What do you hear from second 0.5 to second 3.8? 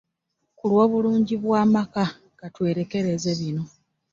Ku lw'obulungi bw'amaka ka twerekereze bino.